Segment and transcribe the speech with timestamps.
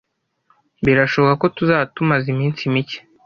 [0.85, 2.97] Birashoboka ko tuzaba tumaze iminsi mike.